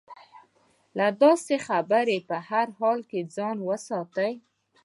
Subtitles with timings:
[0.97, 4.31] له داسې خبرې په هر حال کې ځان وساتي.